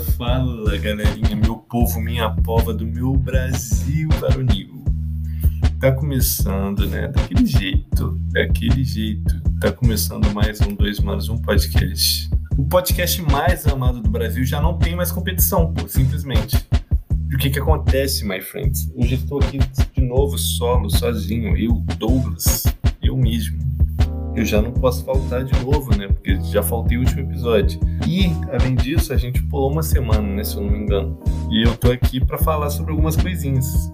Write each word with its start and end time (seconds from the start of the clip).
Fala, 0.00 0.78
galerinha, 0.78 1.36
meu 1.36 1.56
povo, 1.56 2.00
minha 2.00 2.30
pova 2.30 2.72
do 2.72 2.86
meu 2.86 3.12
Brasil 3.12 4.08
varonil. 4.18 4.82
Tá 5.78 5.92
começando, 5.92 6.86
né? 6.86 7.08
Daquele 7.08 7.44
jeito, 7.44 8.18
daquele 8.30 8.82
jeito. 8.82 9.40
Tá 9.60 9.70
começando 9.70 10.32
mais 10.32 10.58
um 10.62 10.74
Dois 10.74 11.00
Manos, 11.00 11.28
um 11.28 11.36
podcast. 11.36 12.30
O 12.56 12.64
podcast 12.64 13.20
mais 13.22 13.66
amado 13.66 14.00
do 14.00 14.08
Brasil 14.08 14.42
já 14.44 14.60
não 14.60 14.78
tem 14.78 14.96
mais 14.96 15.12
competição, 15.12 15.72
pô, 15.74 15.86
simplesmente. 15.86 16.56
E 17.30 17.34
o 17.34 17.38
que 17.38 17.50
que 17.50 17.58
acontece, 17.58 18.26
my 18.26 18.40
friends? 18.40 18.90
Hoje 18.96 19.16
estou 19.16 19.38
aqui 19.38 19.58
de 19.58 20.00
novo, 20.00 20.38
solo, 20.38 20.88
sozinho, 20.88 21.54
eu, 21.58 21.74
Douglas, 21.98 22.64
eu 23.02 23.16
mesmo 23.18 23.69
eu 24.34 24.44
já 24.44 24.62
não 24.62 24.72
posso 24.72 25.04
faltar 25.04 25.44
de 25.44 25.52
novo, 25.64 25.96
né? 25.96 26.06
Porque 26.08 26.40
já 26.42 26.62
faltei 26.62 26.96
o 26.96 27.00
último 27.00 27.20
episódio. 27.20 27.80
E, 28.06 28.30
além 28.52 28.74
disso, 28.74 29.12
a 29.12 29.16
gente 29.16 29.42
pulou 29.42 29.70
uma 29.72 29.82
semana, 29.82 30.22
né? 30.22 30.44
Se 30.44 30.56
eu 30.56 30.62
não 30.62 30.70
me 30.70 30.78
engano. 30.78 31.18
E 31.50 31.62
eu 31.62 31.76
tô 31.76 31.90
aqui 31.90 32.24
para 32.24 32.38
falar 32.38 32.70
sobre 32.70 32.92
algumas 32.92 33.16
coisinhas. 33.16 33.90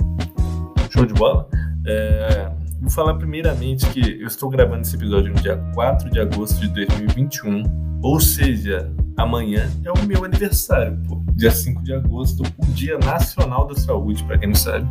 Show 0.90 1.06
de 1.06 1.14
bola? 1.14 1.48
É... 1.86 2.50
Vou 2.80 2.90
falar 2.90 3.14
primeiramente 3.14 3.86
que 3.86 4.20
eu 4.20 4.26
estou 4.26 4.48
gravando 4.50 4.82
esse 4.82 4.94
episódio 4.94 5.32
no 5.32 5.40
dia 5.40 5.56
4 5.74 6.10
de 6.10 6.20
agosto 6.20 6.60
de 6.60 6.68
2021. 6.68 7.64
Ou 8.02 8.20
seja, 8.20 8.92
amanhã 9.16 9.68
é 9.84 9.90
o 9.90 10.06
meu 10.06 10.24
aniversário, 10.24 10.98
pô. 11.08 11.22
Dia 11.32 11.50
5 11.50 11.82
de 11.82 11.94
agosto, 11.94 12.42
o 12.58 12.66
Dia 12.66 12.98
Nacional 12.98 13.66
da 13.66 13.74
Saúde, 13.74 14.22
para 14.24 14.38
quem 14.38 14.48
não 14.48 14.54
sabe. 14.54 14.86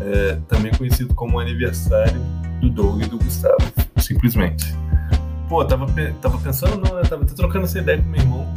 É... 0.00 0.36
também 0.48 0.72
conhecido 0.72 1.14
como 1.14 1.38
aniversário 1.38 2.20
do 2.60 2.68
Doug 2.68 3.02
e 3.02 3.06
do 3.06 3.18
Gustavo, 3.18 3.72
simplesmente. 4.12 4.66
Pô, 5.48 5.64
tava, 5.64 5.86
tava 6.20 6.38
pensando, 6.38 6.76
não, 6.76 6.96
né? 6.96 7.02
Tava 7.02 7.24
trocando 7.24 7.64
essa 7.64 7.78
ideia 7.78 7.98
com 8.00 8.08
meu 8.08 8.20
irmão 8.20 8.54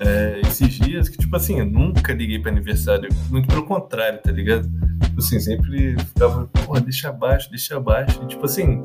é, 0.00 0.40
esses 0.42 0.74
dias, 0.74 1.08
que, 1.08 1.18
tipo 1.18 1.34
assim, 1.36 1.58
eu 1.58 1.66
nunca 1.66 2.12
liguei 2.12 2.38
pra 2.38 2.50
aniversário, 2.50 3.08
muito 3.30 3.48
pelo 3.48 3.64
contrário, 3.64 4.20
tá 4.20 4.30
ligado? 4.30 4.68
Tipo 5.02 5.18
assim, 5.18 5.40
sempre 5.40 5.96
ficava, 5.98 6.46
pô, 6.64 6.78
deixa 6.80 7.08
abaixo, 7.08 7.50
deixa 7.50 7.76
abaixo, 7.76 8.20
e, 8.22 8.26
tipo 8.26 8.44
assim, 8.44 8.82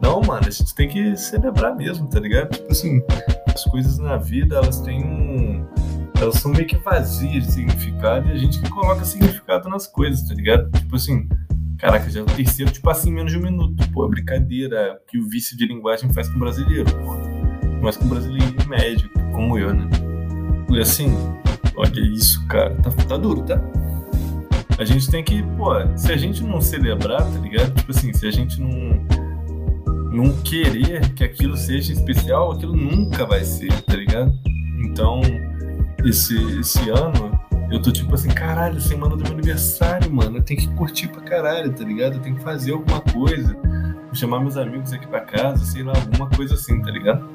não, 0.00 0.20
mano, 0.20 0.46
a 0.46 0.50
gente 0.50 0.74
tem 0.74 0.88
que 0.88 1.16
celebrar 1.16 1.74
mesmo, 1.74 2.08
tá 2.08 2.20
ligado? 2.20 2.50
Tipo 2.50 2.70
assim, 2.70 3.02
as 3.52 3.64
coisas 3.64 3.98
na 3.98 4.16
vida, 4.16 4.56
elas 4.56 4.80
têm 4.80 5.04
um. 5.04 5.66
Elas 6.20 6.36
são 6.36 6.50
meio 6.50 6.66
que 6.66 6.76
vazias 6.76 7.46
de 7.46 7.52
significado 7.52 8.28
e 8.28 8.32
a 8.32 8.36
gente 8.38 8.58
que 8.60 8.70
coloca 8.70 9.04
significado 9.04 9.68
nas 9.68 9.86
coisas, 9.86 10.26
tá 10.26 10.34
ligado? 10.34 10.70
Tipo 10.70 10.96
assim, 10.96 11.28
Caraca, 11.78 12.08
já 12.08 12.20
é 12.20 12.22
o 12.22 12.26
terceiro, 12.26 12.70
tipo 12.70 12.88
assim, 12.88 13.12
menos 13.12 13.32
de 13.32 13.38
um 13.38 13.42
minuto. 13.42 13.88
Pô, 13.92 14.06
é 14.06 14.08
brincadeira 14.08 15.00
que 15.06 15.18
o 15.18 15.28
vício 15.28 15.56
de 15.56 15.66
linguagem 15.66 16.12
faz 16.12 16.28
com 16.28 16.36
o 16.36 16.40
brasileiro, 16.40 16.84
pô. 16.84 17.16
Mas 17.82 17.96
com 17.96 18.06
o 18.06 18.08
brasileiro 18.08 18.68
médio, 18.68 19.10
como 19.32 19.58
eu, 19.58 19.74
né? 19.74 19.86
E 20.70 20.80
assim, 20.80 21.14
olha 21.76 22.00
isso, 22.00 22.46
cara. 22.46 22.74
Tá, 22.76 22.90
tá 22.90 23.16
duro, 23.16 23.42
tá? 23.42 23.60
A 24.78 24.84
gente 24.84 25.10
tem 25.10 25.22
que, 25.22 25.42
pô, 25.56 25.70
se 25.96 26.12
a 26.12 26.16
gente 26.16 26.42
não 26.42 26.60
celebrar, 26.60 27.22
tá 27.22 27.38
ligado? 27.38 27.74
Tipo 27.74 27.90
assim, 27.90 28.12
se 28.12 28.26
a 28.26 28.30
gente 28.30 28.60
não, 28.60 29.06
não 30.10 30.36
querer 30.42 31.12
que 31.14 31.24
aquilo 31.24 31.56
seja 31.56 31.92
especial, 31.92 32.52
aquilo 32.52 32.74
nunca 32.74 33.26
vai 33.26 33.44
ser, 33.44 33.72
tá 33.82 33.96
ligado? 33.96 34.32
Então, 34.78 35.20
esse, 36.04 36.36
esse 36.58 36.88
ano 36.90 37.35
eu 37.70 37.82
tô 37.82 37.90
tipo 37.90 38.14
assim, 38.14 38.28
caralho, 38.28 38.80
semana 38.80 39.16
do 39.16 39.22
meu 39.22 39.32
aniversário, 39.32 40.12
mano. 40.12 40.38
Eu 40.38 40.42
tenho 40.42 40.60
que 40.60 40.68
curtir 40.74 41.08
pra 41.08 41.20
caralho, 41.22 41.72
tá 41.72 41.84
ligado? 41.84 42.14
Eu 42.14 42.20
tenho 42.20 42.36
que 42.36 42.42
fazer 42.42 42.72
alguma 42.72 43.00
coisa. 43.00 43.54
Vou 44.06 44.14
chamar 44.14 44.40
meus 44.40 44.56
amigos 44.56 44.92
aqui 44.92 45.06
pra 45.06 45.20
casa, 45.20 45.64
sei 45.64 45.82
lá, 45.82 45.92
alguma 45.94 46.28
coisa 46.30 46.54
assim, 46.54 46.80
tá 46.80 46.90
ligado? 46.90 47.26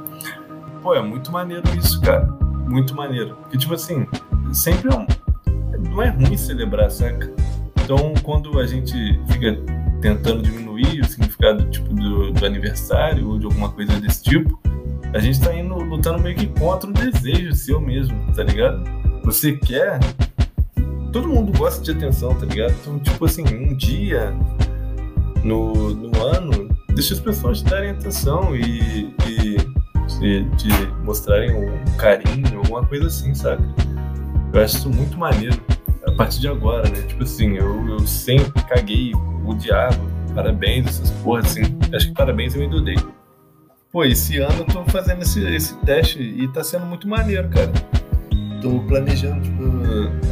Pô, 0.81 0.95
é 0.95 1.01
muito 1.01 1.31
maneiro 1.31 1.63
isso, 1.77 1.99
cara. 2.01 2.25
Muito 2.67 2.95
maneiro. 2.95 3.35
Porque, 3.41 3.57
tipo 3.57 3.73
assim, 3.73 4.07
sempre 4.53 4.93
é 4.93 4.97
um... 4.97 5.05
não 5.89 6.01
é 6.01 6.09
ruim 6.09 6.37
celebrar, 6.37 6.89
saca? 6.89 7.31
Então, 7.83 8.13
quando 8.23 8.57
a 8.59 8.65
gente 8.65 8.93
fica 9.27 9.57
tentando 10.01 10.41
diminuir 10.41 11.01
o 11.01 11.05
significado 11.05 11.69
tipo, 11.69 11.93
do, 11.93 12.31
do 12.31 12.45
aniversário 12.45 13.27
ou 13.27 13.37
de 13.37 13.45
alguma 13.45 13.69
coisa 13.69 13.99
desse 13.99 14.23
tipo, 14.23 14.59
a 15.13 15.19
gente 15.19 15.41
tá 15.41 15.53
indo 15.53 15.75
lutando 15.75 16.19
meio 16.19 16.35
que 16.35 16.47
contra 16.47 16.89
um 16.89 16.93
desejo 16.93 17.53
seu 17.53 17.81
mesmo, 17.81 18.17
tá 18.33 18.43
ligado? 18.43 19.00
Você 19.23 19.53
quer. 19.53 19.99
Todo 21.11 21.27
mundo 21.27 21.57
gosta 21.57 21.83
de 21.83 21.91
atenção, 21.91 22.33
tá 22.35 22.45
ligado? 22.45 22.73
Então, 22.81 22.99
tipo 22.99 23.25
assim, 23.25 23.43
um 23.43 23.75
dia 23.75 24.33
no, 25.43 25.93
no 25.93 26.23
ano, 26.23 26.69
deixa 26.89 27.13
as 27.13 27.19
pessoas 27.19 27.59
te 27.59 27.65
darem 27.65 27.91
atenção 27.91 28.55
e, 28.55 29.13
e 29.27 29.57
te, 30.07 30.47
te 30.57 30.87
mostrarem 31.03 31.53
um 31.53 31.83
carinho, 31.97 32.59
alguma 32.59 32.85
coisa 32.85 33.07
assim, 33.07 33.35
saca? 33.35 33.63
Eu 34.53 34.61
acho 34.61 34.77
isso 34.77 34.89
muito 34.89 35.17
maneiro 35.17 35.61
a 36.07 36.11
partir 36.13 36.39
de 36.39 36.47
agora, 36.47 36.89
né? 36.89 37.01
Tipo 37.01 37.23
assim, 37.23 37.57
eu, 37.57 37.89
eu 37.89 37.99
sempre 38.07 38.63
caguei 38.63 39.11
o 39.45 39.53
diabo, 39.53 40.09
parabéns, 40.33 40.87
essas 40.87 41.11
porras 41.11 41.45
assim. 41.45 41.61
Acho 41.93 42.07
que 42.07 42.13
parabéns 42.13 42.55
eu 42.55 42.61
ainda 42.61 42.81
dei. 42.81 42.97
Pô, 43.91 44.05
esse 44.05 44.37
ano 44.37 44.59
eu 44.59 44.65
tô 44.65 44.85
fazendo 44.85 45.21
esse, 45.21 45.45
esse 45.53 45.75
teste 45.79 46.21
e 46.21 46.47
tá 46.47 46.63
sendo 46.63 46.85
muito 46.85 47.05
maneiro, 47.07 47.49
cara 47.49 47.71
tô 48.61 48.79
planejando, 48.81 49.41
tipo, 49.41 49.63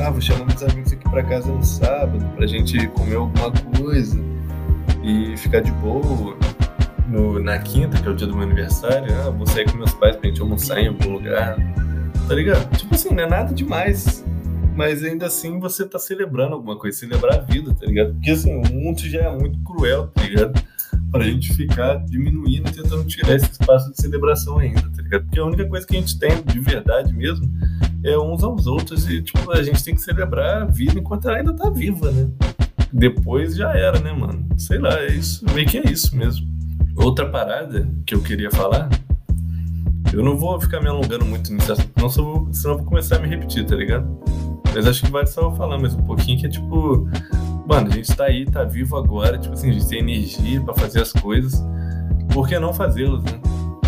ah, 0.01 0.11
vou 0.11 0.21
chamar 0.21 0.45
meus 0.45 0.61
amigos 0.63 0.93
aqui 0.93 1.09
pra 1.09 1.23
casa 1.23 1.51
no 1.51 1.63
sábado 1.63 2.23
pra 2.35 2.45
gente 2.45 2.87
comer 2.89 3.15
alguma 3.15 3.51
coisa 3.51 4.19
e 5.03 5.35
ficar 5.35 5.61
de 5.61 5.71
boa. 5.73 6.37
No, 7.07 7.39
na 7.39 7.57
quinta, 7.57 7.99
que 7.99 8.07
é 8.07 8.11
o 8.11 8.15
dia 8.15 8.27
do 8.27 8.35
meu 8.35 8.43
aniversário, 8.43 9.11
ah, 9.21 9.31
vou 9.31 9.47
sair 9.47 9.69
com 9.69 9.77
meus 9.77 9.93
pais 9.95 10.15
pra 10.15 10.29
gente 10.29 10.41
almoçar 10.41 10.79
em 10.79 10.89
algum 10.89 11.13
lugar. 11.13 11.57
Tá 12.27 12.35
ligado? 12.35 12.77
Tipo 12.77 12.93
assim, 12.93 13.09
não 13.13 13.23
é 13.23 13.27
nada 13.27 13.53
demais. 13.53 14.23
Mas 14.75 15.03
ainda 15.03 15.25
assim 15.25 15.59
você 15.59 15.85
tá 15.85 15.97
celebrando 15.97 16.53
alguma 16.53 16.77
coisa, 16.77 16.97
celebrar 16.97 17.39
a 17.39 17.41
vida, 17.41 17.73
tá 17.73 17.85
ligado? 17.85 18.13
Porque 18.13 18.31
assim, 18.31 18.53
o 18.53 18.61
mundo 18.71 18.99
já 18.99 19.23
é 19.23 19.35
muito 19.35 19.59
cruel, 19.63 20.07
tá 20.07 20.21
ligado? 20.21 20.61
Pra 21.11 21.23
gente 21.23 21.51
ficar 21.53 21.95
diminuindo 22.05 22.71
tentando 22.71 23.03
tirar 23.05 23.35
esse 23.35 23.51
espaço 23.51 23.91
de 23.91 23.99
celebração 23.99 24.59
ainda, 24.59 24.83
tá 24.95 25.01
ligado? 25.01 25.23
Porque 25.23 25.39
a 25.39 25.45
única 25.45 25.67
coisa 25.67 25.85
que 25.85 25.97
a 25.97 25.99
gente 25.99 26.17
tem 26.19 26.43
de 26.43 26.59
verdade 26.59 27.11
mesmo 27.13 27.48
é 28.03 28.17
uns 28.17 28.43
aos 28.43 28.65
outros 28.67 29.09
e, 29.09 29.21
tipo, 29.21 29.51
a 29.51 29.61
gente 29.61 29.83
tem 29.83 29.93
que 29.93 30.01
celebrar 30.01 30.61
a 30.61 30.65
vida 30.65 30.97
enquanto 30.99 31.27
ela 31.27 31.37
ainda 31.37 31.53
tá 31.53 31.69
viva, 31.69 32.11
né? 32.11 32.29
Depois 32.91 33.55
já 33.55 33.73
era, 33.73 33.99
né, 33.99 34.11
mano? 34.11 34.47
Sei 34.57 34.79
lá, 34.79 34.99
é 34.99 35.07
isso, 35.07 35.45
meio 35.53 35.67
que 35.67 35.77
é 35.77 35.91
isso 35.91 36.15
mesmo. 36.15 36.47
Outra 36.95 37.29
parada 37.29 37.87
que 38.05 38.15
eu 38.15 38.21
queria 38.21 38.49
falar, 38.51 38.89
eu 40.11 40.23
não 40.23 40.37
vou 40.37 40.59
ficar 40.59 40.81
me 40.81 40.87
alongando 40.87 41.25
muito 41.25 41.53
nisso, 41.53 41.73
não 41.97 42.09
senão 42.09 42.49
eu 42.65 42.77
vou 42.77 42.85
começar 42.85 43.17
a 43.17 43.19
me 43.19 43.27
repetir, 43.27 43.65
tá 43.65 43.75
ligado? 43.75 44.07
Mas 44.73 44.87
acho 44.87 45.03
que 45.03 45.11
vale 45.11 45.27
só 45.27 45.41
eu 45.41 45.51
falar 45.51 45.77
mais 45.77 45.93
um 45.93 46.01
pouquinho, 46.03 46.39
que 46.39 46.45
é 46.45 46.49
tipo, 46.49 47.07
mano, 47.67 47.87
a 47.87 47.91
gente 47.91 48.15
tá 48.15 48.25
aí, 48.25 48.45
tá 48.45 48.63
vivo 48.63 48.97
agora, 48.97 49.37
tipo 49.37 49.53
assim, 49.53 49.69
a 49.69 49.73
gente 49.73 49.87
tem 49.87 49.99
energia 49.99 50.61
para 50.61 50.73
fazer 50.73 51.01
as 51.01 51.11
coisas, 51.11 51.63
por 52.33 52.47
que 52.47 52.57
não 52.59 52.73
fazê-las, 52.73 53.23
né? 53.23 53.39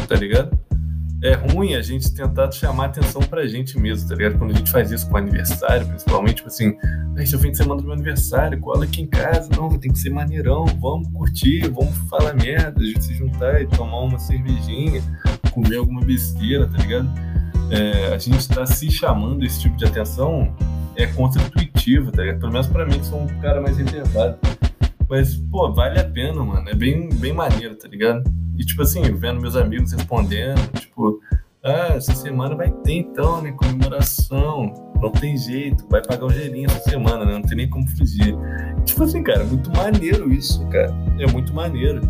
Tá 0.07 0.15
ligado? 0.15 0.57
É 1.23 1.33
ruim 1.33 1.75
a 1.75 1.81
gente 1.81 2.11
tentar 2.13 2.51
chamar 2.51 2.85
atenção 2.85 3.21
pra 3.21 3.45
gente 3.45 3.77
mesmo, 3.77 4.09
tá 4.09 4.15
ligado? 4.15 4.39
Quando 4.39 4.51
a 4.51 4.55
gente 4.55 4.71
faz 4.71 4.91
isso 4.91 5.07
com 5.07 5.17
aniversário, 5.17 5.87
principalmente, 5.87 6.35
tipo 6.37 6.47
assim, 6.47 6.75
esse 7.17 7.35
é 7.35 7.37
o 7.37 7.39
fim 7.39 7.51
de 7.51 7.57
semana 7.57 7.79
do 7.79 7.83
meu 7.85 7.93
aniversário, 7.93 8.59
cola 8.59 8.85
aqui 8.85 9.03
em 9.03 9.07
casa, 9.07 9.49
não, 9.55 9.69
tem 9.77 9.91
que 9.91 9.99
ser 9.99 10.09
maneirão, 10.09 10.65
vamos 10.79 11.07
curtir, 11.09 11.69
vamos 11.69 11.95
falar 12.09 12.33
merda, 12.33 12.81
a 12.81 12.85
gente 12.85 13.03
se 13.03 13.13
juntar 13.13 13.61
e 13.61 13.67
tomar 13.67 13.99
uma 13.99 14.17
cervejinha, 14.17 15.01
comer 15.51 15.77
alguma 15.77 16.01
besteira, 16.01 16.67
tá 16.67 16.77
ligado? 16.77 17.09
É, 17.69 18.13
a 18.13 18.17
gente 18.17 18.47
tá 18.49 18.65
se 18.65 18.89
chamando 18.89 19.45
esse 19.45 19.61
tipo 19.61 19.77
de 19.77 19.85
atenção 19.85 20.53
é 20.95 21.07
contra-intuitivo, 21.07 22.11
tá 22.11 22.21
ligado? 22.21 22.39
Pelo 22.39 22.51
menos 22.51 22.67
pra 22.67 22.85
mim, 22.85 22.99
que 22.99 23.05
sou 23.05 23.21
um 23.21 23.27
cara 23.39 23.61
mais 23.61 23.77
reservado. 23.77 24.37
Mas, 25.09 25.35
pô, 25.35 25.71
vale 25.71 25.99
a 25.99 26.03
pena, 26.03 26.43
mano. 26.43 26.69
É 26.69 26.73
bem, 26.73 27.09
bem 27.09 27.33
maneiro, 27.33 27.75
tá 27.75 27.87
ligado? 27.87 28.23
E, 28.57 28.65
tipo 28.65 28.81
assim, 28.81 29.01
vendo 29.13 29.41
meus 29.41 29.55
amigos 29.55 29.91
respondendo, 29.91 30.61
tipo, 31.01 31.19
ah, 31.63 31.93
essa 31.95 32.13
semana 32.13 32.55
vai 32.55 32.71
ter 32.83 32.93
então, 32.93 33.41
né? 33.41 33.51
Comemoração. 33.51 34.73
Não 35.01 35.11
tem 35.11 35.35
jeito, 35.35 35.85
vai 35.89 36.01
pagar 36.01 36.25
o 36.25 36.29
gelinho 36.29 36.67
essa 36.69 36.89
semana, 36.89 37.25
né? 37.25 37.33
Não 37.33 37.41
tem 37.41 37.57
nem 37.57 37.69
como 37.69 37.87
fugir. 37.89 38.35
Tipo 38.85 39.03
assim, 39.03 39.23
cara, 39.23 39.43
muito 39.43 39.71
maneiro 39.71 40.31
isso, 40.31 40.67
cara. 40.69 40.93
É 41.19 41.25
muito 41.31 41.53
maneiro. 41.53 42.01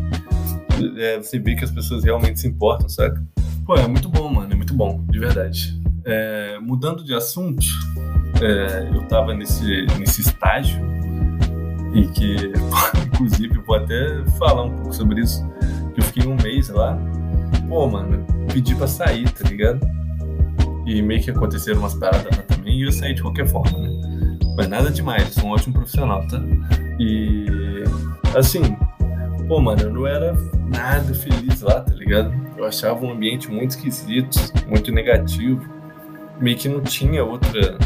É, 0.98 1.18
você 1.18 1.40
vê 1.40 1.56
que 1.56 1.64
as 1.64 1.72
pessoas 1.72 2.04
realmente 2.04 2.40
se 2.40 2.48
importam, 2.48 2.90
saca? 2.90 3.24
Pô, 3.66 3.76
é 3.76 3.88
muito 3.88 4.10
bom, 4.10 4.30
mano, 4.30 4.52
é 4.52 4.56
muito 4.56 4.74
bom, 4.74 5.06
de 5.10 5.20
verdade. 5.20 5.82
É, 6.04 6.60
mudando 6.60 7.04
de 7.04 7.14
assunto, 7.14 7.64
é, 8.42 8.90
eu 8.94 9.08
tava 9.08 9.34
nesse, 9.34 9.86
nesse 10.00 10.22
estágio 10.22 10.82
e 11.94 12.08
que, 12.08 12.52
inclusive, 13.06 13.60
vou 13.60 13.76
até 13.76 14.26
falar 14.38 14.64
um 14.64 14.76
pouco 14.76 14.94
sobre 14.94 15.22
isso 15.22 15.46
que 15.94 16.02
eu 16.02 16.04
fiquei 16.06 16.28
um 16.28 16.36
mês 16.36 16.70
lá. 16.70 16.98
Pô, 17.72 17.88
mano, 17.88 18.26
pedi 18.52 18.76
pra 18.76 18.86
sair, 18.86 19.32
tá 19.32 19.48
ligado? 19.48 19.80
E 20.86 21.02
meio 21.02 21.24
que 21.24 21.32
aconteceram 21.32 21.80
umas 21.80 21.94
paradas 21.94 22.26
lá 22.26 22.44
também 22.44 22.78
e 22.78 22.84
eu 22.84 22.92
saí 22.92 23.14
de 23.14 23.22
qualquer 23.22 23.48
forma, 23.48 23.78
né? 23.78 24.38
Mas 24.58 24.68
nada 24.68 24.92
demais, 24.92 25.30
sou 25.30 25.46
um 25.46 25.54
ótimo 25.54 25.76
profissional, 25.76 26.22
tá? 26.28 26.38
E 27.00 27.46
assim, 28.36 28.76
pô, 29.48 29.62
mano, 29.62 29.84
eu 29.84 29.90
não 29.90 30.06
era 30.06 30.36
nada 30.68 31.14
feliz 31.14 31.62
lá, 31.62 31.80
tá 31.80 31.94
ligado? 31.94 32.34
Eu 32.58 32.66
achava 32.66 33.06
um 33.06 33.14
ambiente 33.14 33.50
muito 33.50 33.70
esquisito, 33.70 34.38
muito 34.68 34.92
negativo. 34.92 35.66
meio 36.42 36.58
que 36.58 36.68
não 36.68 36.82
tinha 36.82 37.24
outra, 37.24 37.78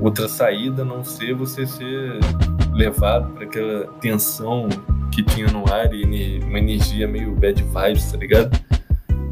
outra 0.00 0.26
saída 0.26 0.80
a 0.80 0.84
não 0.86 1.04
ser 1.04 1.34
você 1.34 1.66
ser 1.66 2.18
levado 2.72 3.30
para 3.34 3.44
aquela 3.44 3.88
tensão 4.00 4.70
que 5.12 5.22
tinha 5.22 5.48
no 5.48 5.70
ar 5.70 5.92
e 5.92 6.40
uma 6.42 6.58
energia 6.58 7.06
meio 7.06 7.34
bad 7.34 7.62
vibes, 7.62 8.10
tá 8.10 8.16
ligado? 8.16 8.63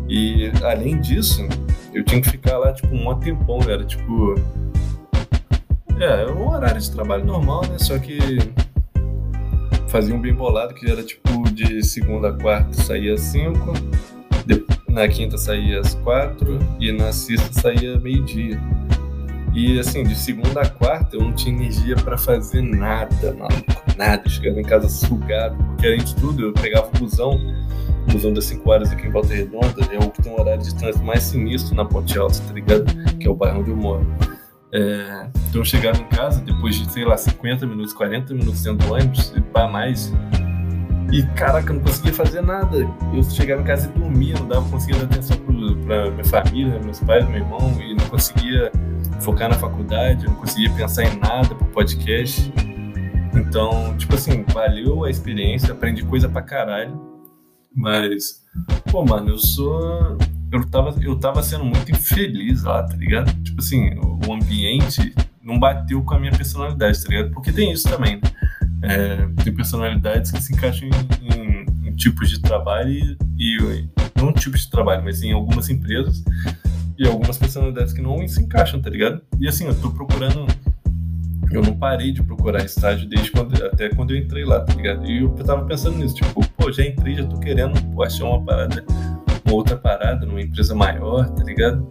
E 0.09 0.51
além 0.63 1.01
disso, 1.01 1.47
eu 1.93 2.05
tinha 2.05 2.21
que 2.21 2.31
ficar 2.31 2.59
lá 2.59 2.73
tipo 2.73 2.95
um 2.95 3.15
tempão, 3.19 3.61
era 3.69 3.85
tipo. 3.85 4.35
É, 5.99 6.05
era 6.05 6.33
um 6.33 6.49
horário 6.49 6.81
de 6.81 6.91
trabalho 6.91 7.25
normal, 7.25 7.63
né? 7.69 7.79
Só 7.79 7.99
que 7.99 8.19
fazia 9.89 10.15
um 10.15 10.21
bem 10.21 10.35
bolado 10.35 10.73
que 10.73 10.91
era 10.91 11.03
tipo 11.03 11.51
de 11.51 11.83
segunda 11.83 12.31
a 12.31 12.33
quarta 12.33 12.73
saía 12.73 13.13
às 13.13 13.21
5, 13.21 13.75
na 14.89 15.07
quinta 15.07 15.37
saía 15.37 15.81
às 15.81 15.95
4 15.97 16.59
e 16.81 16.91
na 16.93 17.13
sexta 17.13 17.61
saía 17.61 17.99
meio-dia. 17.99 18.59
E 19.55 19.79
assim, 19.79 20.03
de 20.03 20.17
segunda 20.17 20.63
a 20.63 20.69
quarta 20.69 21.17
eu 21.17 21.21
não 21.21 21.35
tinha 21.35 21.55
energia 21.55 21.95
para 21.95 22.17
fazer 22.17 22.63
nada, 22.63 23.35
maluco. 23.35 23.83
Nada. 23.99 24.23
Eu 24.25 24.31
chegava 24.31 24.59
em 24.59 24.65
casa 24.65 24.89
sugado, 24.89 25.57
porque 25.83 25.89
além 25.89 26.05
de 26.05 26.15
tudo, 26.15 26.45
eu 26.45 26.53
pegava 26.53 26.87
o 26.87 26.99
busão, 27.01 27.41
o 28.09 28.13
busão 28.13 28.33
das 28.33 28.45
5 28.45 28.71
horas 28.71 28.93
aqui 28.93 29.09
em 29.09 29.11
Volta 29.11 29.35
Redonda, 29.35 29.85
é 29.91 29.99
o 29.99 30.09
que 30.11 30.23
tem 30.23 30.33
um 30.33 30.41
horário 30.41 30.63
de 30.63 30.73
trânsito 30.77 31.05
mais 31.05 31.25
sinistro 31.25 31.75
na 31.75 31.85
Ponte 31.85 32.17
Alta, 32.17 32.39
tá 32.39 32.53
ligado? 32.53 32.85
Que 33.19 33.27
é 33.27 33.31
o 33.31 33.35
bairro 33.35 33.59
onde 33.59 33.71
eu 33.71 33.77
moro. 33.77 34.07
É, 34.73 35.27
então 35.49 35.61
eu 35.61 35.65
chegava 35.65 35.99
em 35.99 36.05
casa 36.05 36.41
depois 36.43 36.77
de, 36.77 36.91
sei 36.93 37.05
lá, 37.05 37.17
50 37.17 37.67
minutos, 37.67 37.93
40 37.95 38.33
minutos 38.33 38.63
dentro 38.63 38.87
do 38.87 38.95
ônibus, 38.95 39.33
e 39.37 39.41
para 39.41 39.67
mais. 39.67 40.13
E 41.13 41.25
caraca, 41.35 41.73
eu 41.73 41.75
não 41.75 41.83
conseguia 41.83 42.13
fazer 42.13 42.43
nada. 42.43 42.89
Eu 43.13 43.23
chegava 43.25 43.61
em 43.61 43.65
casa 43.65 43.91
e 43.91 43.99
dormia, 43.99 44.35
não 44.39 44.47
dava, 44.47 44.69
conseguia 44.69 45.01
dar 45.01 45.07
atenção 45.07 45.37
para 45.85 46.11
minha 46.13 46.25
família, 46.25 46.79
meus 46.79 47.01
pais, 47.01 47.27
meu 47.27 47.39
irmão, 47.39 47.77
e 47.83 47.97
não 47.97 48.07
conseguia 48.07 48.71
focar 49.19 49.49
na 49.49 49.57
faculdade, 49.57 50.27
não 50.27 50.37
conseguia 50.37 50.71
pensar 50.75 51.03
em 51.03 51.19
nada 51.19 51.53
pro 51.57 51.67
podcast. 51.67 52.53
Então, 53.53 53.95
tipo 53.99 54.15
assim, 54.15 54.45
valeu 54.45 55.05
a 55.05 55.11
experiência, 55.11 55.75
aprendi 55.75 56.03
coisa 56.05 56.27
pra 56.27 56.41
caralho. 56.41 56.99
Mas, 57.77 58.43
pô, 58.91 59.05
mano, 59.05 59.29
eu 59.29 59.39
sou 59.39 60.17
eu 60.51 60.67
tava, 60.71 60.95
eu 61.03 61.19
tava 61.19 61.43
sendo 61.43 61.63
muito 61.63 61.93
infeliz 61.93 62.63
lá, 62.63 62.83
tá 62.83 62.97
ligado? 62.97 63.31
Tipo 63.43 63.61
assim, 63.61 63.91
o 64.27 64.33
ambiente 64.33 65.15
não 65.43 65.61
bateu 65.61 66.03
com 66.03 66.15
a 66.15 66.19
minha 66.19 66.33
personalidade, 66.33 67.03
tá 67.03 67.11
ligado? 67.11 67.31
Porque 67.31 67.53
tem 67.53 67.71
isso 67.71 67.87
também, 67.91 68.17
né? 68.17 68.23
É, 68.85 69.45
tem 69.45 69.55
personalidades 69.55 70.31
que 70.31 70.43
se 70.43 70.55
encaixam 70.55 70.89
em, 70.89 71.37
em, 71.37 71.89
em 71.89 71.95
tipos 71.95 72.31
de 72.31 72.41
trabalho 72.41 72.91
e, 72.91 73.59
e, 73.59 73.89
não 74.17 74.33
tipos 74.33 74.63
de 74.63 74.71
trabalho, 74.71 75.05
mas 75.05 75.23
em 75.23 75.33
algumas 75.33 75.69
empresas 75.69 76.25
e 76.99 77.07
algumas 77.07 77.37
personalidades 77.37 77.93
que 77.93 78.01
não 78.01 78.27
se 78.27 78.41
encaixam, 78.41 78.81
tá 78.81 78.89
ligado? 78.89 79.21
E 79.39 79.47
assim, 79.47 79.67
eu 79.67 79.75
tô 79.79 79.91
procurando 79.91 80.47
eu 81.57 81.63
não 81.63 81.77
parei 81.77 82.13
de 82.13 82.23
procurar 82.23 82.65
estágio 82.65 83.09
desde 83.09 83.31
quando, 83.31 83.55
até 83.65 83.89
quando 83.89 84.13
eu 84.13 84.19
entrei 84.19 84.45
lá, 84.45 84.61
tá 84.61 84.75
ligado? 84.75 85.05
E 85.07 85.23
eu 85.23 85.31
tava 85.31 85.65
pensando 85.65 85.99
nisso, 85.99 86.15
tipo, 86.15 86.47
pô, 86.57 86.73
já 86.73 86.85
entrei, 86.85 87.17
já 87.17 87.25
tô 87.25 87.39
querendo 87.39 87.81
pô, 87.93 88.03
achar 88.03 88.25
uma 88.25 88.45
parada 88.45 88.85
uma 89.45 89.55
outra 89.55 89.77
parada 89.77 90.25
numa 90.25 90.41
empresa 90.41 90.75
maior, 90.75 91.29
tá 91.31 91.43
ligado? 91.45 91.87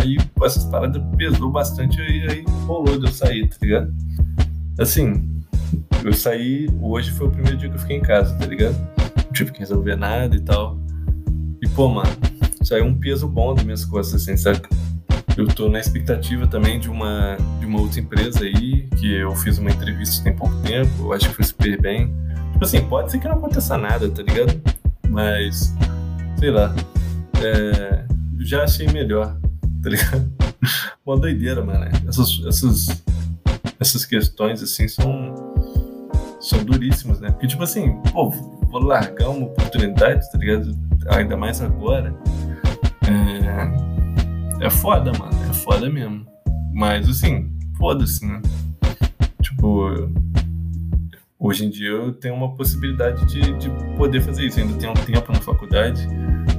Aí 0.00 0.16
pô, 0.34 0.46
essas 0.46 0.64
paradas 0.64 1.02
pesou 1.16 1.50
bastante 1.50 2.00
e 2.00 2.30
aí 2.30 2.44
rolou 2.66 2.98
de 2.98 3.06
eu 3.06 3.12
sair, 3.12 3.48
tá 3.48 3.56
ligado? 3.62 3.94
Assim, 4.78 5.28
eu 6.04 6.12
saí, 6.12 6.68
hoje 6.80 7.10
foi 7.10 7.26
o 7.26 7.30
primeiro 7.30 7.56
dia 7.56 7.68
que 7.68 7.74
eu 7.76 7.80
fiquei 7.80 7.96
em 7.96 8.02
casa, 8.02 8.36
tá 8.36 8.46
ligado? 8.46 8.76
Não 9.24 9.32
tive 9.32 9.52
que 9.52 9.58
resolver 9.58 9.96
nada 9.96 10.34
e 10.34 10.40
tal. 10.40 10.78
E 11.62 11.68
pô, 11.68 11.88
mano, 11.88 12.10
saiu 12.62 12.84
um 12.84 12.94
peso 12.94 13.28
bom 13.28 13.54
das 13.54 13.64
minhas 13.64 13.84
costas, 13.84 14.22
assim, 14.22 14.36
sabe? 14.36 14.62
Eu 15.38 15.46
tô 15.46 15.68
na 15.68 15.78
expectativa 15.78 16.48
também 16.48 16.80
de 16.80 16.90
uma, 16.90 17.36
de 17.60 17.66
uma 17.66 17.80
outra 17.80 18.00
empresa 18.00 18.44
aí, 18.44 18.88
que 18.98 19.14
eu 19.14 19.32
fiz 19.36 19.56
uma 19.58 19.70
entrevista 19.70 20.24
tem 20.24 20.34
pouco 20.34 20.52
tempo, 20.62 20.90
eu 20.98 21.12
acho 21.12 21.28
que 21.28 21.34
foi 21.36 21.44
super 21.44 21.80
bem. 21.80 22.12
Tipo 22.54 22.64
assim, 22.64 22.84
pode 22.88 23.12
ser 23.12 23.20
que 23.20 23.28
não 23.28 23.36
aconteça 23.36 23.78
nada, 23.78 24.10
tá 24.10 24.20
ligado? 24.20 24.60
Mas 25.08 25.72
sei 26.40 26.50
lá, 26.50 26.74
é, 27.40 28.04
já 28.40 28.64
achei 28.64 28.88
melhor, 28.88 29.38
tá 29.80 29.90
ligado? 29.90 30.28
Uma 31.06 31.16
doideira, 31.16 31.64
mano. 31.64 31.84
Essas, 32.08 32.42
essas, 32.44 33.02
essas 33.78 34.04
questões, 34.04 34.60
assim, 34.60 34.88
são, 34.88 35.54
são 36.40 36.64
duríssimas, 36.64 37.20
né? 37.20 37.30
Porque, 37.30 37.46
tipo 37.46 37.62
assim, 37.62 37.96
pô, 38.12 38.28
vou 38.30 38.82
largar 38.82 39.28
uma 39.28 39.46
oportunidade, 39.46 40.28
tá 40.32 40.36
ligado? 40.36 40.76
Ainda 41.10 41.36
mais 41.36 41.62
agora. 41.62 42.12
É, 43.06 43.87
é 44.60 44.70
foda, 44.70 45.12
mano. 45.18 45.32
É 45.50 45.52
foda 45.52 45.88
mesmo. 45.88 46.26
Mas, 46.72 47.08
assim, 47.08 47.50
foda-se, 47.76 48.24
né? 48.26 48.40
Tipo, 49.42 50.10
hoje 51.38 51.64
em 51.64 51.70
dia 51.70 51.88
eu 51.88 52.12
tenho 52.12 52.34
uma 52.34 52.54
possibilidade 52.54 53.24
de, 53.26 53.40
de 53.54 53.70
poder 53.96 54.20
fazer 54.20 54.46
isso. 54.46 54.60
Eu 54.60 54.66
ainda 54.66 54.78
tenho 54.78 54.92
um 54.92 54.94
tempo 54.94 55.32
na 55.32 55.40
faculdade 55.40 56.06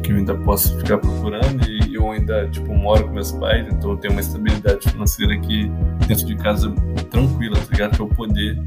que 0.04 0.12
eu 0.12 0.18
ainda 0.18 0.36
posso 0.36 0.78
ficar 0.78 0.98
procurando 0.98 1.70
e 1.70 1.94
eu 1.94 2.10
ainda, 2.12 2.48
tipo, 2.50 2.74
moro 2.74 3.06
com 3.08 3.14
meus 3.14 3.32
pais, 3.34 3.68
então 3.72 3.92
eu 3.92 3.98
tenho 3.98 4.14
uma 4.14 4.22
estabilidade 4.22 4.90
financeira 4.90 5.34
aqui 5.34 5.70
dentro 6.08 6.26
de 6.26 6.36
casa 6.36 6.72
tranquila, 7.12 7.58
tá 7.58 7.72
ligado? 7.72 7.92
Pra 7.92 8.06
eu 8.06 8.08
poder 8.08 8.58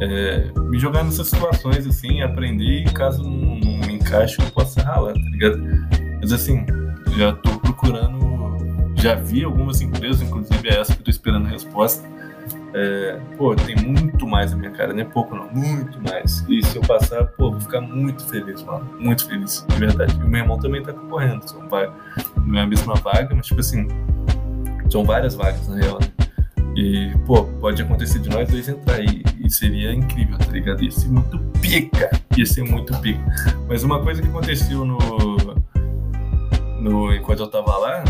é, 0.00 0.50
me 0.62 0.78
jogar 0.78 1.04
nessas 1.04 1.28
situações, 1.28 1.86
assim, 1.86 2.22
aprender 2.22 2.82
e 2.82 2.84
caso 2.84 3.22
não, 3.22 3.58
não 3.58 3.86
me 3.86 3.94
encaixe 3.94 4.40
eu 4.40 4.50
possa 4.50 4.82
ralar, 4.82 5.12
tá 5.12 5.30
ligado? 5.30 5.62
Mas 6.20 6.32
assim, 6.32 6.64
já 7.16 7.32
tô 7.32 7.58
procurando, 7.60 8.18
já 9.02 9.16
vi 9.16 9.42
algumas 9.42 9.80
empresas, 9.80 10.22
inclusive 10.22 10.68
é 10.68 10.78
essa 10.78 10.94
que 10.94 11.00
eu 11.00 11.04
tô 11.04 11.10
esperando 11.10 11.46
a 11.46 11.50
resposta, 11.50 12.08
é, 12.72 13.18
pô, 13.36 13.54
tem 13.56 13.74
muito 13.74 14.24
mais 14.28 14.52
na 14.52 14.56
minha 14.56 14.70
cara, 14.70 14.92
não 14.92 15.00
é 15.00 15.04
pouco 15.04 15.34
não, 15.34 15.50
muito 15.52 16.00
mais. 16.00 16.44
E 16.48 16.62
se 16.62 16.76
eu 16.76 16.82
passar, 16.82 17.24
pô, 17.26 17.50
vou 17.50 17.60
ficar 17.60 17.80
muito 17.80 18.24
feliz, 18.28 18.62
mano. 18.62 18.88
Muito 19.00 19.26
feliz, 19.26 19.66
de 19.68 19.76
verdade. 19.76 20.16
E 20.16 20.24
o 20.24 20.28
meu 20.28 20.40
irmão 20.40 20.56
também 20.56 20.82
tá 20.84 20.92
concorrendo, 20.92 21.48
são 21.50 21.68
vaga, 21.68 21.92
não 22.46 22.60
é 22.60 22.62
a 22.62 22.66
mesma 22.66 22.94
vaga, 22.94 23.34
mas 23.34 23.46
tipo 23.46 23.58
assim, 23.58 23.88
são 24.88 25.04
várias 25.04 25.34
vagas 25.34 25.66
na 25.66 25.76
real, 25.76 25.98
né? 26.00 26.08
E, 26.76 27.12
pô, 27.26 27.44
pode 27.44 27.82
acontecer 27.82 28.20
de 28.20 28.30
nós 28.30 28.48
dois 28.48 28.68
entrar 28.68 28.94
aí 28.94 29.22
e 29.44 29.50
seria 29.50 29.92
incrível, 29.92 30.38
tá 30.38 30.52
ligado? 30.52 30.82
Ia 30.82 30.90
ser 30.92 31.08
muito 31.08 31.38
pica, 31.60 32.08
ia 32.36 32.46
ser 32.46 32.62
muito 32.62 32.96
pica. 33.00 33.20
Mas 33.68 33.82
uma 33.82 34.00
coisa 34.00 34.22
que 34.22 34.28
aconteceu 34.28 34.84
no. 34.84 34.98
no 36.80 37.12
enquanto 37.12 37.40
eu 37.40 37.48
tava 37.48 37.76
lá, 37.76 38.04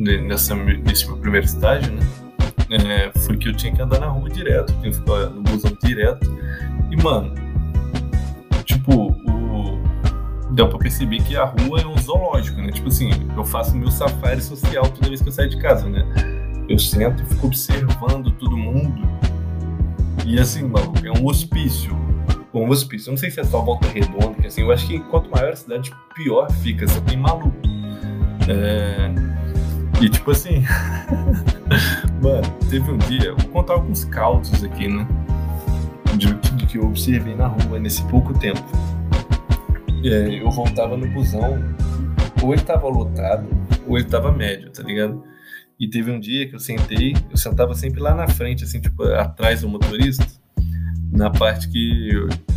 nessa, 0.00 0.54
nesse 0.54 1.06
meu 1.06 1.16
primeiro 1.18 1.46
estágio, 1.46 1.92
né? 1.92 2.00
é, 2.70 3.10
foi 3.20 3.36
que 3.36 3.48
eu 3.48 3.54
tinha 3.54 3.74
que 3.74 3.82
andar 3.82 4.00
na 4.00 4.06
rua 4.06 4.30
direto, 4.30 4.72
tinha 4.80 4.90
que 4.90 4.98
ficar 4.98 5.26
no 5.30 5.42
busão 5.42 5.76
direto. 5.82 6.30
E, 6.90 6.96
mano, 6.96 7.34
tipo, 8.64 9.12
o... 9.12 9.80
deu 10.52 10.68
pra 10.68 10.78
perceber 10.78 11.22
que 11.22 11.36
a 11.36 11.44
rua 11.44 11.80
é 11.80 11.86
um 11.86 11.98
zoológico, 11.98 12.60
né? 12.60 12.70
Tipo 12.70 12.88
assim, 12.88 13.10
eu 13.36 13.44
faço 13.44 13.76
meu 13.76 13.90
safari 13.90 14.40
social 14.40 14.88
toda 14.88 15.08
vez 15.08 15.20
que 15.20 15.28
eu 15.28 15.32
saio 15.32 15.50
de 15.50 15.58
casa, 15.58 15.88
né? 15.88 16.04
Eu 16.68 16.78
sento 16.78 17.22
e 17.22 17.26
fico 17.26 17.48
observando 17.48 18.30
todo 18.32 18.56
mundo. 18.56 19.02
E 20.24 20.38
assim, 20.38 20.62
mano, 20.62 20.92
é 21.04 21.18
um 21.18 21.26
hospício. 21.26 21.98
Um 22.54 22.68
hospício. 22.68 23.08
Eu 23.08 23.12
não 23.12 23.18
sei 23.18 23.30
se 23.30 23.40
é 23.40 23.44
só 23.44 23.60
volta 23.62 23.88
redonda, 23.88 24.34
que 24.34 24.46
assim, 24.46 24.62
eu 24.62 24.70
acho 24.70 24.86
que 24.86 25.00
quanto 25.00 25.28
maior 25.30 25.52
a 25.52 25.56
cidade, 25.56 25.92
pior 26.14 26.50
fica. 26.52 26.86
Você 26.86 27.00
tem 27.00 27.16
maluco. 27.16 27.56
É... 28.48 29.39
E 30.00 30.08
tipo 30.08 30.30
assim. 30.30 30.64
Mano, 32.22 32.42
teve 32.68 32.90
um 32.90 32.98
dia, 32.98 33.34
vou 33.34 33.48
contar 33.50 33.74
alguns 33.74 34.04
causos 34.04 34.64
aqui, 34.64 34.88
né? 34.88 35.06
De 36.16 36.34
tudo 36.34 36.66
que 36.66 36.78
eu 36.78 36.84
observei 36.86 37.34
na 37.34 37.46
rua 37.46 37.78
nesse 37.78 38.02
pouco 38.04 38.32
tempo. 38.38 38.62
É, 40.02 40.42
eu 40.42 40.50
voltava 40.50 40.96
no 40.96 41.06
busão, 41.08 41.62
ou 42.42 42.54
ele 42.54 42.62
tava 42.62 42.88
lotado, 42.88 43.46
ou 43.86 43.98
ele 43.98 44.08
tava 44.08 44.32
médio, 44.32 44.70
tá 44.70 44.82
ligado? 44.82 45.22
E 45.78 45.88
teve 45.88 46.10
um 46.10 46.18
dia 46.18 46.48
que 46.48 46.54
eu 46.54 46.60
sentei, 46.60 47.14
eu 47.30 47.36
sentava 47.36 47.74
sempre 47.74 48.00
lá 48.00 48.14
na 48.14 48.28
frente, 48.28 48.64
assim, 48.64 48.80
tipo, 48.80 49.02
atrás 49.02 49.60
do 49.60 49.68
motorista, 49.68 50.26
na 51.12 51.30
parte 51.30 51.68
que 51.68 52.10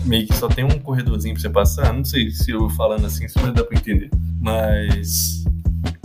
meio 0.05 0.27
que 0.27 0.35
só 0.35 0.47
tem 0.47 0.63
um 0.63 0.79
corredorzinho 0.79 1.33
pra 1.33 1.41
você 1.41 1.49
passar. 1.49 1.93
Não 1.93 2.05
sei 2.05 2.29
se 2.31 2.51
eu 2.51 2.69
falando 2.69 3.05
assim, 3.05 3.27
se 3.27 3.39
vai 3.39 3.51
dar 3.51 3.63
pra 3.63 3.77
entender. 3.77 4.09
Mas, 4.39 5.43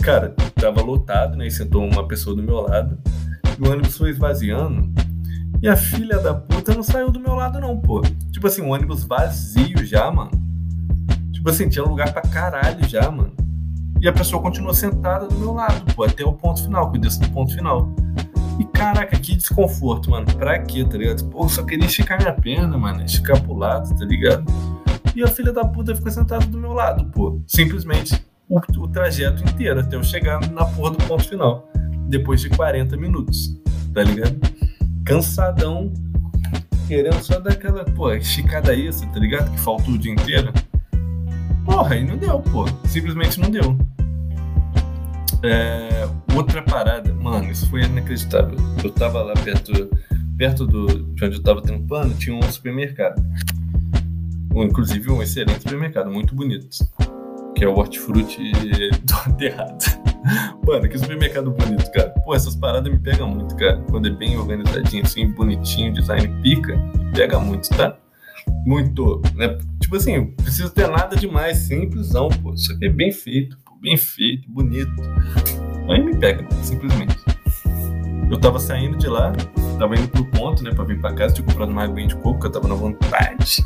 cara, 0.09 0.33
tava 0.55 0.81
lotado, 0.81 1.37
né? 1.37 1.45
E 1.45 1.51
sentou 1.51 1.85
uma 1.85 2.07
pessoa 2.07 2.35
do 2.35 2.41
meu 2.41 2.61
lado 2.61 2.97
o 3.59 3.69
ônibus 3.69 3.97
foi 3.97 4.09
esvaziando. 4.09 4.89
E 5.61 5.67
a 5.67 5.75
filha 5.75 6.17
da 6.17 6.33
puta 6.33 6.73
não 6.73 6.81
saiu 6.81 7.11
do 7.11 7.19
meu 7.19 7.35
lado, 7.35 7.59
não, 7.59 7.77
pô. 7.77 8.01
Tipo 8.31 8.47
assim, 8.47 8.61
o 8.61 8.69
ônibus 8.69 9.03
vazio 9.03 9.85
já, 9.85 10.09
mano. 10.09 10.31
Tipo 11.33 11.49
assim, 11.49 11.67
tinha 11.67 11.83
lugar 11.83 12.13
pra 12.13 12.21
caralho 12.21 12.87
já, 12.87 13.11
mano. 13.11 13.33
E 14.01 14.07
a 14.07 14.13
pessoa 14.13 14.41
continuou 14.41 14.73
sentada 14.73 15.27
do 15.27 15.35
meu 15.35 15.53
lado, 15.53 15.93
pô, 15.93 16.05
até 16.05 16.23
o 16.23 16.31
ponto 16.31 16.63
final, 16.63 16.89
desço 16.93 17.19
do 17.19 17.29
ponto 17.29 17.53
final. 17.53 17.93
E 18.57 18.63
caraca, 18.65 19.19
que 19.19 19.35
desconforto, 19.35 20.09
mano. 20.09 20.25
Pra 20.37 20.57
quê, 20.59 20.85
tá 20.85 20.97
ligado? 20.97 21.25
Pô, 21.25 21.43
eu 21.43 21.49
só 21.49 21.63
queria 21.63 21.85
esticar 21.85 22.17
minha 22.17 22.33
perna, 22.33 22.77
mano. 22.77 23.03
Esticar 23.03 23.41
pro 23.41 23.53
lado, 23.53 23.93
tá 23.95 24.05
ligado? 24.05 24.45
E 25.13 25.21
a 25.21 25.27
filha 25.27 25.51
da 25.51 25.65
puta 25.65 25.93
ficou 25.93 26.11
sentada 26.11 26.45
do 26.45 26.57
meu 26.57 26.71
lado, 26.71 27.05
pô. 27.11 27.41
Simplesmente 27.45 28.28
o, 28.49 28.57
o 28.57 28.87
trajeto 28.87 29.43
inteiro 29.43 29.79
até 29.79 29.95
eu 29.95 30.03
chegar 30.03 30.41
na 30.51 30.65
porra 30.65 30.91
do 30.91 31.05
ponto 31.05 31.23
final. 31.23 31.69
depois 32.07 32.41
de 32.41 32.49
40 32.49 32.97
minutos, 32.97 33.55
tá 33.93 34.03
ligado? 34.03 34.35
Cansadão, 35.05 35.93
querendo 36.87 37.21
só 37.21 37.39
dar 37.39 37.51
aquela, 37.51 37.85
pô, 37.85 38.11
esticada 38.11 38.73
isso, 38.73 39.05
tá 39.07 39.19
ligado? 39.19 39.51
Que 39.51 39.59
faltou 39.59 39.93
o 39.93 39.97
dia 39.97 40.11
inteiro. 40.11 40.51
Porra, 41.63 41.93
aí 41.93 42.03
não 42.03 42.17
deu, 42.17 42.39
pô. 42.39 42.65
Simplesmente 42.85 43.39
não 43.39 43.51
deu. 43.51 43.77
É, 45.43 46.07
outra 46.35 46.63
parada, 46.63 47.13
mano, 47.13 47.51
isso 47.51 47.69
foi 47.69 47.83
inacreditável. 47.83 48.57
Eu 48.83 48.89
tava 48.89 49.21
lá 49.21 49.33
perto, 49.35 49.71
perto 50.35 50.65
do, 50.65 50.87
de 51.13 51.25
onde 51.25 51.35
eu 51.35 51.43
tava 51.43 51.61
trampando, 51.61 52.15
tinha 52.15 52.35
um 52.35 52.41
supermercado. 52.41 53.23
Inclusive 54.55 55.11
um 55.11 55.21
excelente 55.21 55.61
supermercado, 55.61 56.09
muito 56.11 56.33
bonito. 56.33 56.67
Que 57.59 57.65
é 57.65 57.67
o 57.67 57.77
Hortifruti 57.77 58.53
do 59.03 59.13
Aterrado. 59.15 59.83
Mano, 60.65 60.87
que 60.87 60.97
supermercado 60.97 61.51
bonito, 61.51 61.91
cara. 61.91 62.09
Pô, 62.23 62.33
essas 62.33 62.55
paradas 62.55 62.89
me 62.89 62.97
pegam 62.97 63.27
muito, 63.27 63.53
cara. 63.57 63.83
Quando 63.89 64.07
é 64.07 64.11
bem 64.11 64.37
organizadinho, 64.37 65.03
assim, 65.03 65.29
bonitinho, 65.33 65.93
design 65.93 66.41
pica, 66.41 66.77
me 66.77 67.11
pega 67.11 67.37
muito, 67.37 67.67
tá? 67.75 67.97
Muito, 68.65 69.21
né? 69.35 69.57
Tipo 69.81 69.97
assim, 69.97 70.27
precisa 70.37 70.69
ter 70.69 70.87
nada 70.87 71.17
demais, 71.17 71.57
simplesão, 71.57 72.29
pô. 72.29 72.53
Isso 72.53 72.71
aqui 72.71 72.85
é 72.85 72.89
bem 72.89 73.11
feito, 73.11 73.57
pô, 73.65 73.75
bem 73.81 73.97
feito, 73.97 74.49
bonito. 74.49 74.93
Aí 75.89 76.01
me 76.01 76.15
pega, 76.15 76.47
simplesmente. 76.63 77.17
Eu 78.31 78.39
tava 78.39 78.57
saindo 78.57 78.97
de 78.97 79.07
lá, 79.07 79.33
tava 79.77 79.97
indo 79.97 80.07
pro 80.07 80.23
ponto, 80.27 80.63
né, 80.63 80.71
pra 80.73 80.85
vir 80.85 81.01
pra 81.01 81.13
casa, 81.13 81.35
tinha 81.35 81.45
comprado 81.45 81.73
uma 81.73 81.83
aguinha 81.83 82.07
de 82.07 82.15
coco, 82.15 82.45
eu 82.45 82.51
tava 82.51 82.69
na 82.69 82.75
vontade. 82.75 83.65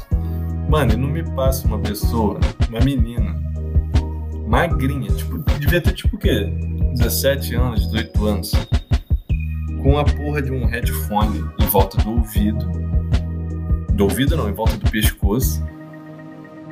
Mano, 0.68 0.94
e 0.94 0.96
não 0.96 1.10
me 1.10 1.22
passa 1.36 1.68
uma 1.68 1.78
pessoa, 1.78 2.40
uma 2.70 2.80
menina, 2.80 3.43
magrinha, 4.54 5.10
tipo, 5.10 5.40
devia 5.58 5.82
ter 5.82 5.94
tipo 5.94 6.16
o 6.16 6.20
quê? 6.20 6.46
17 6.94 7.56
anos, 7.56 7.88
18 7.88 8.26
anos, 8.28 8.52
com 9.82 9.98
a 9.98 10.04
porra 10.04 10.44
de 10.44 10.52
um 10.52 10.64
headphone 10.68 11.44
em 11.60 11.66
volta 11.66 11.98
do 12.04 12.12
ouvido. 12.12 12.64
Do 13.94 14.04
ouvido 14.04 14.38
não, 14.38 14.48
em 14.48 14.54
volta 14.54 14.78
do 14.78 14.92
pescoço. 14.92 15.66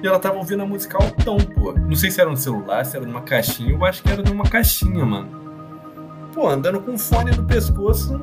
E 0.03 0.05
ela 0.05 0.19
tava 0.19 0.37
ouvindo 0.37 0.61
a 0.61 0.65
música 0.65 0.95
altão, 0.95 1.37
pô. 1.37 1.73
Não 1.73 1.95
sei 1.95 2.11
se 2.11 2.21
era 2.21 2.29
no 2.29 2.37
celular, 2.37 2.85
se 2.85 2.95
era 2.95 3.05
numa 3.05 3.21
caixinha. 3.21 3.71
Eu 3.71 3.83
acho 3.83 4.03
que 4.03 4.11
era 4.11 4.21
numa 4.21 4.43
caixinha, 4.43 5.03
mano. 5.03 5.29
Pô, 6.35 6.47
andando 6.47 6.81
com 6.81 6.95
fone 6.99 7.31
no 7.31 7.43
pescoço 7.45 8.21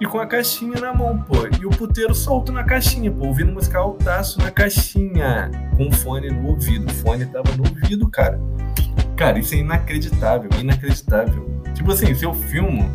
e 0.00 0.06
com 0.06 0.18
a 0.18 0.26
caixinha 0.26 0.80
na 0.80 0.94
mão, 0.94 1.18
pô. 1.18 1.34
E 1.60 1.66
o 1.66 1.70
puteiro 1.70 2.14
solto 2.14 2.50
na 2.50 2.64
caixinha, 2.64 3.10
pô. 3.10 3.26
Ouvindo 3.26 3.52
música 3.52 3.78
altaço 3.78 4.38
na 4.38 4.50
caixinha. 4.50 5.50
Com 5.76 5.88
o 5.88 5.92
fone 5.92 6.30
no 6.30 6.48
ouvido. 6.48 6.90
O 6.90 6.94
fone 6.94 7.26
tava 7.26 7.54
no 7.56 7.64
ouvido, 7.64 8.08
cara. 8.08 8.40
Cara, 9.16 9.38
isso 9.38 9.54
é 9.54 9.58
inacreditável, 9.58 10.50
inacreditável. 10.60 11.62
Tipo 11.74 11.92
assim, 11.92 12.14
se 12.14 12.24
eu 12.24 12.34
filmo. 12.34 12.90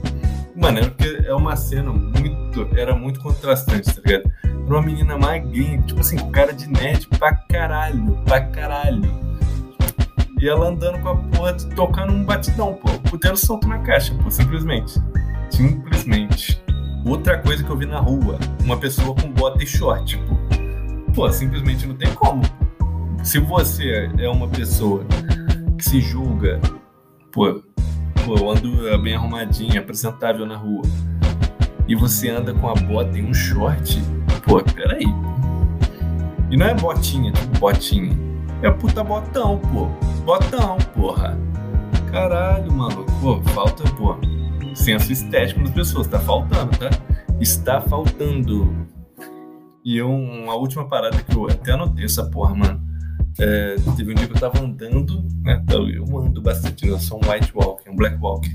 Mano, 0.56 0.80
é 0.80 0.82
porque 0.84 1.24
é 1.26 1.34
uma 1.34 1.56
cena 1.56 1.92
muito. 1.92 2.68
Era 2.76 2.96
muito 2.96 3.20
contrastante, 3.22 3.94
tá 3.94 4.02
ligado? 4.06 4.32
Era 4.44 4.76
uma 4.76 4.82
menina 4.82 5.18
magrinha, 5.18 5.82
tipo 5.82 6.00
assim, 6.00 6.18
cara 6.32 6.54
de 6.54 6.68
nerd 6.68 7.08
pra 7.18 7.34
caralho, 7.34 8.18
pra 8.26 8.42
caralho. 8.42 9.32
E 10.40 10.48
ela 10.48 10.70
andando 10.70 11.00
com 11.00 11.10
a 11.10 11.16
porra, 11.16 11.54
tocando 11.76 12.14
um 12.14 12.24
batidão, 12.24 12.74
pô. 12.74 12.90
Puteiro 13.10 13.38
solto 13.38 13.68
na 13.68 13.80
caixa, 13.80 14.14
pô, 14.24 14.30
simplesmente. 14.30 15.02
Simplesmente. 15.50 16.62
Outra 17.06 17.38
coisa 17.40 17.64
que 17.64 17.70
eu 17.70 17.78
vi 17.78 17.86
na 17.86 18.00
rua, 18.00 18.38
uma 18.64 18.78
pessoa 18.78 19.16
com 19.16 19.32
bota 19.32 19.64
e 19.64 19.68
short, 19.68 20.18
pô. 20.20 20.36
Pô, 21.14 21.32
simplesmente 21.32 21.86
não 21.88 21.96
tem 21.96 22.14
como. 22.14 22.42
Se 23.24 23.40
você 23.40 24.10
é 24.18 24.30
uma 24.30 24.48
pessoa 24.48 25.06
que 25.82 25.90
se 25.90 26.00
julga, 26.00 26.62
pô, 27.32 27.60
pô, 28.24 28.36
eu 28.38 28.52
ando 28.52 29.02
bem 29.02 29.16
arrumadinho, 29.16 29.80
apresentável 29.80 30.46
na 30.46 30.56
rua, 30.56 30.84
e 31.88 31.96
você 31.96 32.30
anda 32.30 32.54
com 32.54 32.70
a 32.70 32.76
bota 32.76 33.18
e 33.18 33.24
um 33.24 33.34
short, 33.34 34.00
pô, 34.46 34.62
peraí. 34.62 35.08
E 36.52 36.56
não 36.56 36.68
é 36.68 36.76
botinha, 36.76 37.32
tipo 37.32 37.60
botinha. 37.60 38.16
É 38.62 38.70
puta 38.70 39.04
botão, 39.04 39.58
pô. 39.58 39.88
Botão, 40.24 40.78
porra. 40.94 41.36
Caralho, 42.12 42.72
mano. 42.72 43.04
Pô, 43.20 43.42
falta, 43.52 43.84
pô. 43.96 44.18
Senso 44.76 45.12
estético 45.12 45.62
das 45.62 45.72
pessoas. 45.72 46.08
Tá 46.08 46.20
faltando, 46.20 46.78
tá? 46.78 46.90
Está 47.40 47.82
faltando. 47.82 48.86
E 49.84 49.98
eu, 49.98 50.12
uma 50.12 50.54
última 50.54 50.88
parada 50.88 51.24
que 51.24 51.36
eu 51.36 51.48
até 51.48 51.72
anotei 51.72 52.06
essa 52.06 52.26
porra, 52.26 52.54
mano. 52.54 52.81
É, 53.40 53.76
teve 53.96 54.12
um 54.12 54.16
dia 54.16 54.28
que 54.28 54.34
eu 54.34 54.40
tava 54.40 54.60
andando, 54.60 55.26
né? 55.42 55.64
Eu 55.70 56.20
ando 56.20 56.42
bastante, 56.42 56.86
né? 56.86 56.92
eu 56.92 57.00
sou 57.00 57.20
um 57.24 57.32
white 57.32 57.52
walk, 57.56 57.90
um 57.90 57.96
black 57.96 58.18
walk. 58.22 58.52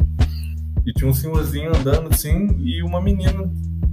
E 0.84 0.92
tinha 0.92 1.10
um 1.10 1.14
senhorzinho 1.14 1.74
andando 1.74 2.08
assim 2.10 2.48
e 2.60 2.82
uma 2.82 3.00
menina 3.00 3.50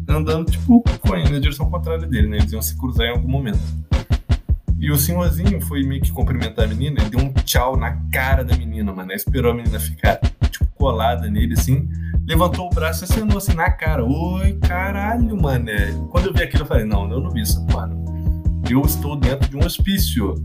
andando, 0.07 0.51
tipo, 0.51 0.83
na 1.07 1.39
direção 1.39 1.69
contrária 1.69 2.05
dele, 2.05 2.27
né? 2.27 2.37
Eles 2.37 2.51
iam 2.51 2.61
se 2.61 2.77
cruzar 2.77 3.07
em 3.07 3.11
algum 3.11 3.27
momento. 3.27 3.59
E 4.79 4.91
o 4.91 4.97
senhorzinho 4.97 5.61
foi 5.61 5.81
meio 5.83 6.01
que 6.01 6.11
cumprimentar 6.11 6.65
a 6.65 6.67
menina 6.67 7.01
e 7.01 7.09
deu 7.09 7.19
um 7.21 7.31
tchau 7.31 7.77
na 7.77 7.97
cara 8.11 8.43
da 8.43 8.55
menina, 8.55 8.91
mano. 8.91 9.13
Esperou 9.13 9.53
a 9.53 9.55
menina 9.55 9.79
ficar, 9.79 10.19
tipo, 10.51 10.65
colada 10.75 11.29
nele, 11.29 11.53
assim. 11.53 11.89
Levantou 12.27 12.67
o 12.67 12.69
braço 12.69 13.03
e 13.03 13.05
acenou 13.05 13.37
assim 13.37 13.53
na 13.53 13.71
cara. 13.71 14.03
Oi, 14.03 14.53
caralho, 14.59 15.41
mano. 15.41 16.07
Quando 16.11 16.27
eu 16.27 16.33
vi 16.33 16.43
aquilo, 16.43 16.63
eu 16.63 16.67
falei, 16.67 16.83
não, 16.83 17.09
eu 17.09 17.21
não 17.21 17.31
vi 17.31 17.41
isso, 17.41 17.65
mano. 17.67 18.02
Eu 18.69 18.81
estou 18.81 19.15
dentro 19.15 19.49
de 19.49 19.57
um 19.57 19.65
hospício. 19.65 20.35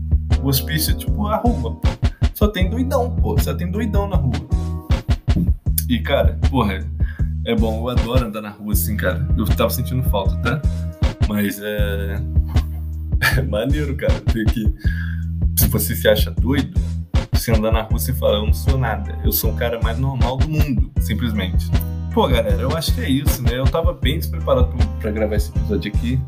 O 0.41 0.47
hospício 0.47 0.93
é 0.93 0.97
tipo 0.97 1.27
a 1.27 1.37
rua. 1.37 1.79
Só 2.33 2.47
tem 2.47 2.69
doidão, 2.69 3.15
pô. 3.15 3.37
Só 3.39 3.53
tem 3.53 3.69
doidão 3.69 4.07
na 4.07 4.15
rua. 4.17 4.33
E, 5.87 5.99
cara, 5.99 6.39
porra, 6.49 6.85
é 7.45 7.55
bom. 7.55 7.79
Eu 7.79 7.89
adoro 7.89 8.25
andar 8.27 8.41
na 8.41 8.49
rua 8.49 8.73
assim, 8.73 8.95
cara. 8.95 9.27
Eu 9.37 9.45
tava 9.45 9.69
sentindo 9.69 10.03
falta, 10.09 10.35
tá? 10.37 10.61
Mas 11.27 11.59
é 11.61 12.21
é 13.37 13.41
maneiro, 13.41 13.95
cara. 13.95 14.13
Porque 14.21 14.73
se 15.57 15.67
você 15.67 15.95
se 15.95 16.07
acha 16.07 16.31
doido, 16.31 16.79
você 17.31 17.51
andar 17.51 17.71
na 17.71 17.81
rua 17.81 17.99
e 17.99 18.13
fala, 18.13 18.37
eu 18.37 18.45
não 18.45 18.53
sou 18.53 18.77
nada. 18.77 19.17
Eu 19.23 19.31
sou 19.31 19.51
o 19.51 19.55
cara 19.55 19.79
mais 19.81 19.97
normal 19.97 20.37
do 20.37 20.49
mundo, 20.49 20.91
simplesmente. 21.01 21.69
Pô, 22.13 22.27
galera, 22.27 22.61
eu 22.61 22.75
acho 22.75 22.93
que 22.93 23.01
é 23.01 23.09
isso, 23.09 23.41
né? 23.43 23.57
Eu 23.57 23.65
tava 23.65 23.93
bem 23.93 24.17
despreparado 24.17 24.69
pra 24.99 25.11
gravar 25.11 25.35
esse 25.35 25.51
episódio 25.51 25.91
aqui. 25.93 26.19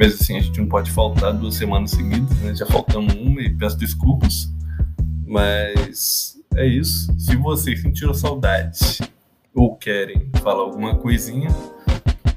Mas 0.00 0.18
assim, 0.18 0.38
a 0.38 0.40
gente 0.40 0.58
não 0.58 0.66
pode 0.66 0.90
faltar 0.90 1.34
duas 1.34 1.56
semanas 1.56 1.90
seguidas, 1.90 2.34
né? 2.38 2.54
Já 2.54 2.64
faltamos 2.64 3.12
uma 3.12 3.42
e 3.42 3.50
peço 3.50 3.76
desculpas. 3.76 4.50
Mas 5.26 6.38
é 6.56 6.66
isso. 6.66 7.14
Se 7.18 7.36
vocês 7.36 7.82
sentiram 7.82 8.14
saudade 8.14 8.78
ou 9.54 9.76
querem 9.76 10.30
falar 10.42 10.62
alguma 10.62 10.96
coisinha, 10.96 11.50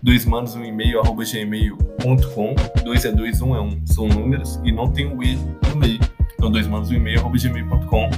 dois 0.04 0.26
manos 0.26 0.56
um 0.56 0.64
e-mail 0.66 1.00
arroba 1.00 1.24
gmail.com. 1.24 2.54
Dois 2.84 3.06
é 3.06 3.14
dois, 3.14 3.42
um 3.42 3.56
é 3.56 3.62
um. 3.62 3.88
São 3.88 4.10
números 4.10 4.60
e 4.66 4.72
não 4.74 4.92
tem 4.92 5.06
o 5.06 5.24
E 5.24 5.38
no 5.70 5.78
meio. 5.78 6.02
Então, 6.34 6.52
dois 6.52 6.68
manos 6.68 6.90
um 6.90 6.96
e-mail 6.96 7.22
arroba 7.22 7.38
gmail.com. 7.38 8.10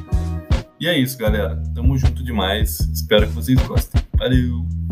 E 0.79 0.87
é 0.87 0.97
isso, 0.97 1.19
galera. 1.19 1.61
Tamo 1.75 1.95
junto 1.99 2.23
demais. 2.23 2.79
Espero 2.79 3.27
que 3.27 3.33
vocês 3.33 3.61
gostem. 3.67 4.01
Valeu! 4.17 4.84